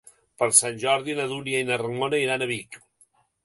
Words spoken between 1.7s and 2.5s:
Ramona iran